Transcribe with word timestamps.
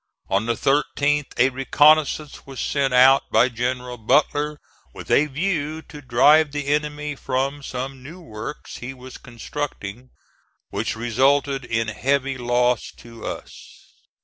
On 0.31 0.47
the 0.47 0.53
13th 0.55 1.27
a 1.37 1.49
reconnoissance 1.51 2.47
was 2.47 2.59
sent 2.59 2.91
out 2.91 3.29
by 3.31 3.49
General 3.49 3.97
Butler, 3.99 4.57
with 4.95 5.11
a 5.11 5.27
view 5.27 5.83
to 5.83 6.01
drive 6.01 6.51
the 6.53 6.69
enemy 6.69 7.13
from 7.15 7.61
some 7.61 8.01
new 8.01 8.19
works 8.19 8.77
he 8.77 8.95
was 8.95 9.19
constructing, 9.19 10.09
which 10.71 10.95
resulted 10.95 11.63
in 11.65 11.89
heavy 11.89 12.39
loss 12.39 12.91
to 12.97 13.27
us. 13.27 13.91